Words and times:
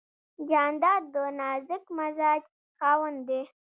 جانداد 0.49 1.03
د 1.13 1.15
نازک 1.39 1.83
مزاج 1.97 2.43
خاوند 2.77 3.19
دی. 3.27 3.41